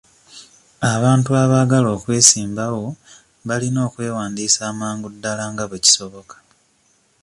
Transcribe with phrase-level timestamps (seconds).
[0.93, 2.85] Abantu abaagala okwesimbawo
[3.47, 6.35] balina okwewandiisa amangu ddala nga bwe kisoboka..